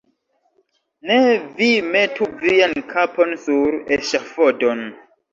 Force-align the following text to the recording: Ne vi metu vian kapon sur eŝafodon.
Ne 1.09 1.17
vi 1.59 1.67
metu 1.95 2.27
vian 2.43 2.73
kapon 2.93 3.35
sur 3.43 3.77
eŝafodon. 3.99 4.83